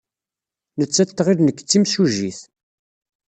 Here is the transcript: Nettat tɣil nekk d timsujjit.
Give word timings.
Nettat 0.79 1.11
tɣil 1.17 1.39
nekk 1.41 1.59
d 1.61 1.67
timsujjit. 1.67 2.39